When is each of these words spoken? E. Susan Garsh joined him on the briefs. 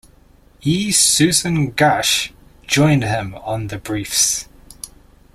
E. 0.63 0.91
Susan 0.91 1.71
Garsh 1.73 2.31
joined 2.65 3.03
him 3.03 3.35
on 3.35 3.67
the 3.67 3.77
briefs. 3.77 4.47